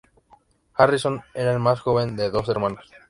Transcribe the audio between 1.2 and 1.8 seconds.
era el más